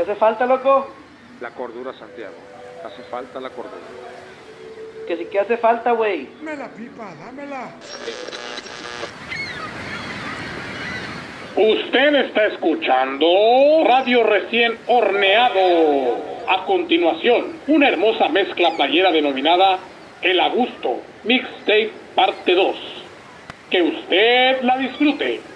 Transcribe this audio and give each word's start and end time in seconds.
¿Qué 0.00 0.04
hace 0.04 0.14
falta, 0.18 0.46
loco? 0.46 0.88
La 1.42 1.50
cordura, 1.50 1.92
Santiago. 1.92 2.32
Hace 2.82 3.02
falta 3.10 3.38
la 3.38 3.50
cordura. 3.50 3.76
Que 5.06 5.14
si 5.18 5.26
que 5.26 5.38
hace 5.38 5.58
falta, 5.58 5.92
güey. 5.92 6.26
Dame 6.38 6.56
la 6.56 6.68
pipa, 6.68 7.14
dámela. 7.22 7.68
Usted 11.54 12.14
está 12.14 12.46
escuchando 12.46 13.26
Radio 13.84 14.22
Recién 14.22 14.78
Horneado. 14.86 16.16
A 16.48 16.64
continuación, 16.64 17.56
una 17.66 17.88
hermosa 17.88 18.30
mezcla 18.30 18.70
playera 18.78 19.12
denominada 19.12 19.80
El 20.22 20.40
Agusto 20.40 21.02
Mixtape 21.24 21.92
Parte 22.14 22.54
2. 22.54 22.76
Que 23.68 23.82
usted 23.82 24.62
la 24.62 24.78
disfrute. 24.78 25.49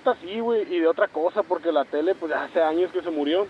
neta 0.00 0.16
sí, 0.20 0.40
güey, 0.40 0.62
y 0.74 0.80
de 0.80 0.88
otra 0.88 1.08
cosa, 1.08 1.42
porque 1.42 1.70
la 1.72 1.84
tele, 1.84 2.14
pues 2.14 2.32
hace 2.32 2.62
años 2.62 2.90
que 2.92 3.02
se 3.02 3.10
murió. 3.10 3.46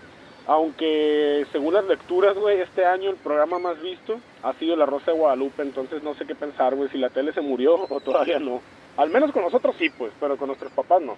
Aunque 0.47 1.45
según 1.51 1.75
las 1.75 1.85
lecturas, 1.85 2.35
güey, 2.35 2.61
este 2.61 2.83
año 2.83 3.11
el 3.11 3.15
programa 3.15 3.59
más 3.59 3.79
visto 3.79 4.19
ha 4.41 4.53
sido 4.53 4.75
La 4.75 4.87
Rosa 4.87 5.11
de 5.11 5.17
Guadalupe, 5.17 5.61
entonces 5.61 6.01
no 6.01 6.15
sé 6.15 6.25
qué 6.25 6.33
pensar, 6.33 6.75
güey, 6.75 6.89
si 6.89 6.97
la 6.97 7.09
tele 7.09 7.31
se 7.31 7.41
murió 7.41 7.75
o 7.87 7.99
todavía 8.01 8.39
no. 8.39 8.59
Al 8.97 9.09
menos 9.11 9.31
con 9.31 9.43
nosotros 9.43 9.75
sí, 9.77 9.89
pues, 9.91 10.11
pero 10.19 10.37
con 10.37 10.47
nuestros 10.47 10.71
papás 10.73 11.01
no. 11.01 11.15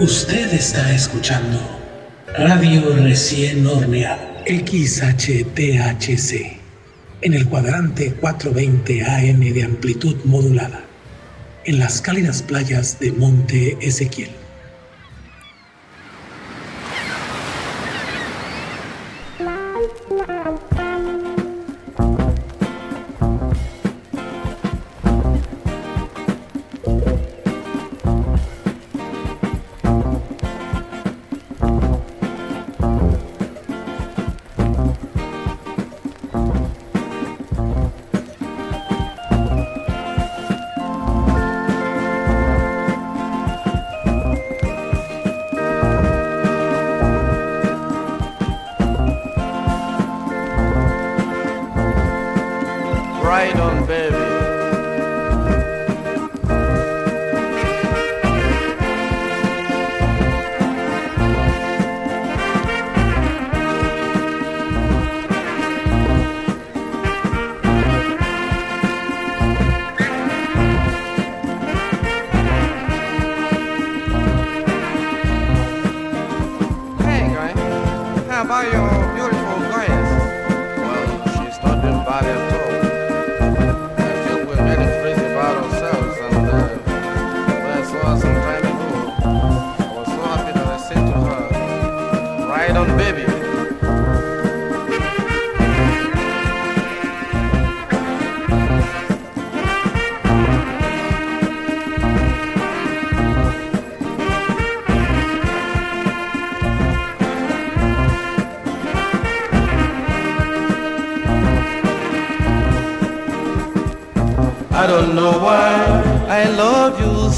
Usted 0.00 0.54
está 0.54 0.94
escuchando 0.94 1.60
Radio 2.34 2.96
Recién 2.96 3.66
Horneado, 3.66 4.22
XHTHC, 4.46 6.32
en 7.20 7.34
el 7.34 7.46
cuadrante 7.46 8.14
420 8.14 9.04
AM 9.04 9.40
de 9.40 9.62
amplitud 9.62 10.16
modulada, 10.24 10.86
en 11.66 11.78
las 11.78 12.00
cálidas 12.00 12.40
playas 12.40 12.98
de 12.98 13.12
Monte 13.12 13.76
Ezequiel. 13.82 14.39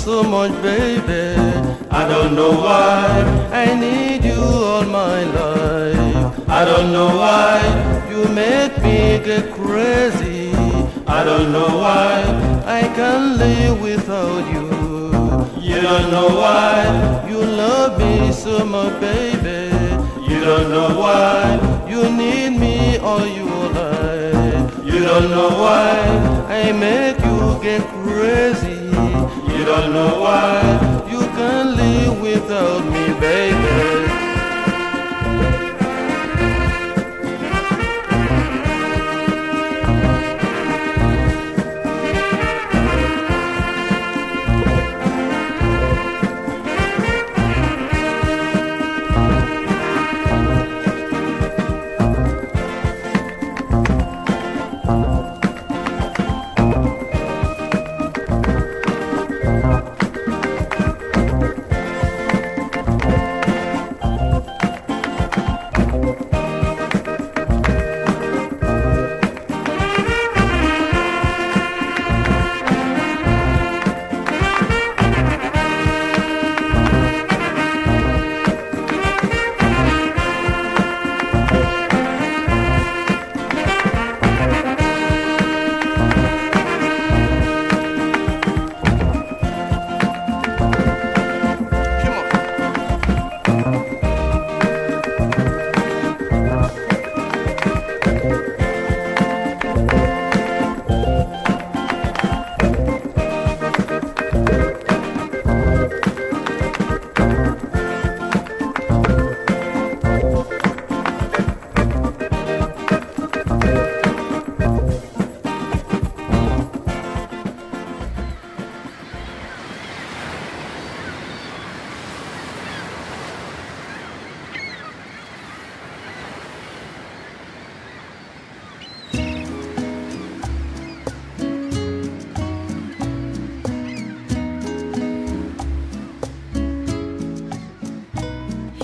So 0.02 0.24
much, 0.24 0.50
baby. 0.62 1.38
I 1.88 2.08
don't 2.08 2.34
know 2.34 2.50
why 2.50 3.06
I 3.52 3.72
need 3.72 4.24
you 4.24 4.42
all 4.42 4.84
my 4.84 5.22
life. 5.22 6.48
I 6.48 6.64
don't 6.64 6.92
know 6.92 7.10
why 7.22 7.60
you 8.10 8.24
make 8.34 8.76
me 8.82 9.20
get 9.28 9.52
crazy. 9.52 10.50
I 11.06 11.22
don't 11.22 11.52
know 11.52 11.70
why 11.82 12.10
I 12.66 12.82
can't 12.98 13.38
live 13.38 13.80
without 13.80 14.44
you. 14.54 14.66
You 15.70 15.80
don't 15.80 16.10
know 16.10 16.28
why 16.42 17.24
you 17.30 17.38
love 17.38 17.96
me 18.00 18.32
so 18.32 18.64
much, 18.64 19.00
baby. 19.00 19.70
You 20.28 20.40
don't 20.40 20.68
know 20.76 20.98
why 20.98 21.86
you 21.88 22.10
need 22.10 22.58
me 22.58 22.96
all 22.98 23.24
your 23.24 23.64
life. 23.82 24.84
You 24.84 24.98
don't 25.10 25.30
know 25.30 25.50
why 25.62 25.94
I 26.60 26.72
make 26.72 27.18
you 27.24 27.62
get 27.62 27.82
crazy. 28.02 28.71
You 29.62 29.68
don't 29.68 29.92
know 29.92 30.20
why 30.20 31.06
you 31.08 31.20
can't 31.20 31.76
live 31.76 32.20
without 32.20 32.84
me, 32.84 33.20
baby. 33.20 34.21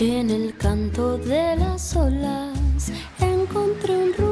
En 0.01 0.31
el 0.31 0.57
canto 0.57 1.19
de 1.19 1.57
las 1.57 1.97
olas 1.97 2.93
encontré 3.19 3.97
un 3.97 4.13
rumor 4.13 4.28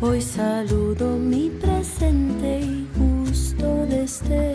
Hoy 0.00 0.22
saludo 0.22 1.16
mi 1.16 1.50
presente 1.50 2.60
y 2.60 2.86
gusto 2.96 3.84
de 3.86 4.04
este 4.04 4.54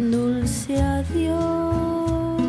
dulce 0.00 0.82
adiós. 0.82 2.42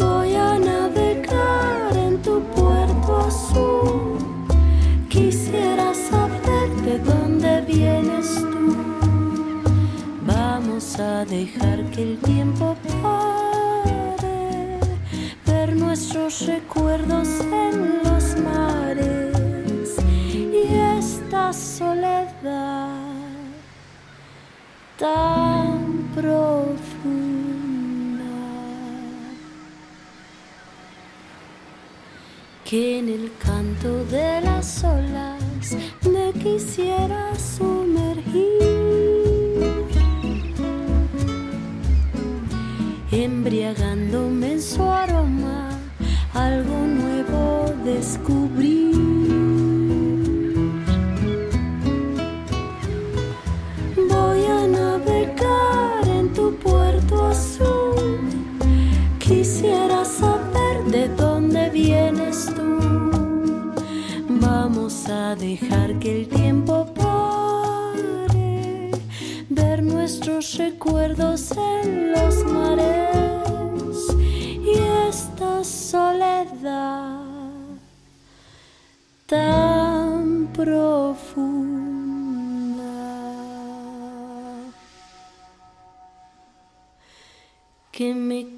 Voy 0.00 0.34
a 0.34 0.58
navegar 0.58 1.94
en 1.94 2.22
tu 2.22 2.40
puerto 2.56 3.18
azul. 3.18 4.16
Quisiera 5.10 5.92
saber 5.92 6.70
de 6.86 6.98
dónde 6.98 7.60
vienes 7.68 8.34
tú. 8.34 8.76
Vamos 10.26 10.98
a 10.98 11.26
dejar 11.26 11.84
que 11.90 12.02
el 12.02 12.18
tiempo 12.20 12.74
pase 13.02 13.45
nuestros 15.96 16.46
recuerdos 16.46 17.26
en 17.40 18.02
los 18.04 18.36
mares 18.40 19.96
y 20.30 20.62
esta 20.98 21.54
soledad 21.54 23.00
tan 24.98 26.10
profunda 26.14 26.34
que 32.66 32.98
en 32.98 33.08
el 33.08 33.32
canto 33.38 34.04
de 34.04 34.42
las 34.42 34.84
olas 34.84 35.76
me 36.10 36.30
quisiera 36.34 37.34
sumergir, 37.36 38.44
embriagándome 43.10 44.52
en 44.52 44.60
su 44.60 44.82
aroma 44.82 45.55
descubrir. 47.86 48.96
Voy 54.10 54.44
a 54.44 54.66
navegar 54.66 56.08
en 56.08 56.32
tu 56.32 56.52
puerto 56.56 57.26
azul. 57.26 58.18
Quisiera 59.20 60.04
saber 60.04 60.84
de 60.90 61.08
dónde 61.10 61.70
vienes 61.70 62.46
tú. 62.56 62.78
Vamos 64.28 65.08
a 65.08 65.36
dejar 65.36 65.98
que 66.00 66.22
el 66.22 66.28
tiempo 66.28 66.92
pare, 66.94 68.90
ver 69.48 69.82
nuestros 69.82 70.58
recuerdos 70.58 71.52
en 71.52 72.12
los 72.12 72.44
mares. 72.44 73.35
profunda. 80.56 81.22
Que 87.92 88.14
me 88.14 88.55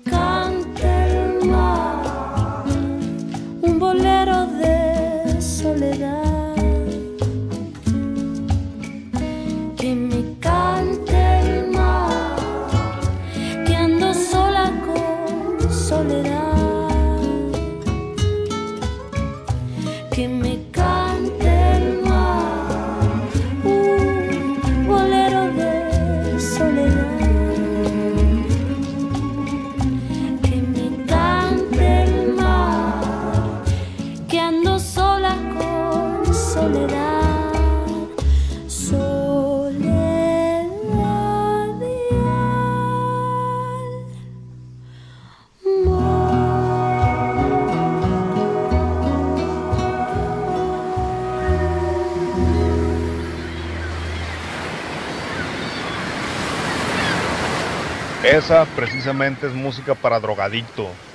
precisamente 58.74 59.46
es 59.46 59.52
música 59.52 59.94
para 59.94 60.20
drogadicto. 60.20 61.07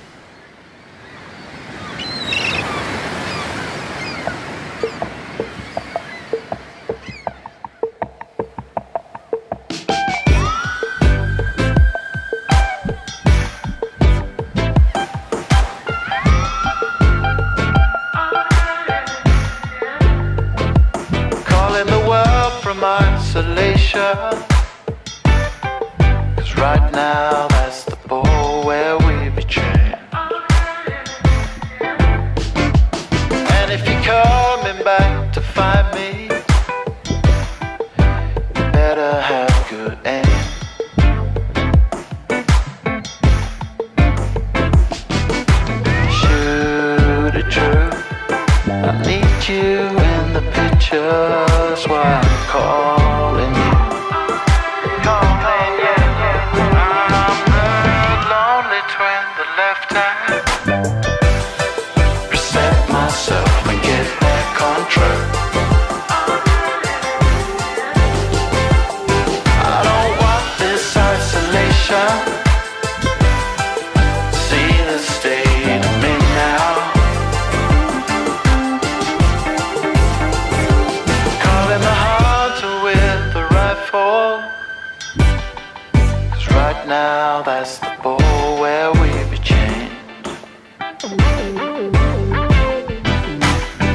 now, 86.86 87.42
that's 87.42 87.78
the 87.78 87.92
bowl 88.02 88.60
where 88.60 88.92
we 88.92 89.08
be 89.30 89.38
chained. 89.38 89.90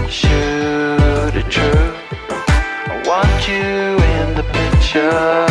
Shoot 0.10 1.36
it 1.36 1.50
true. 1.52 1.94
I 2.88 3.04
want 3.06 3.48
you 3.48 3.98
in 4.16 4.36
the 4.36 4.44
picture. 4.54 5.49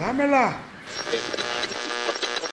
Dámela. 0.00 0.69